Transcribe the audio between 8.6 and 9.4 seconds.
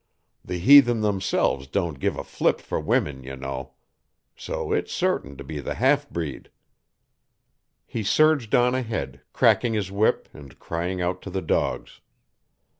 ahead,